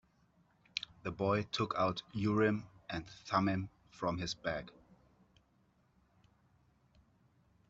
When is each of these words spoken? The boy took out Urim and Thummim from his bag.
The 1.03 1.11
boy 1.11 1.43
took 1.51 1.75
out 1.77 2.01
Urim 2.11 2.65
and 2.89 3.05
Thummim 3.07 3.69
from 3.91 4.17
his 4.17 4.33
bag. 4.33 4.71